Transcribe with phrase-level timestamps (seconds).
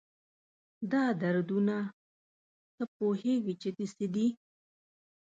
[0.91, 1.77] دا دردونه،
[2.75, 4.27] تۀ پوهېږي چې د څه دي؟